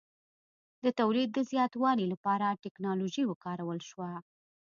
[0.83, 4.09] د تولید د زیاتوالي لپاره ټکنالوژي وکارول شوه.